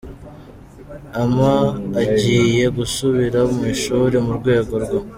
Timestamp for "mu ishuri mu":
3.53-4.31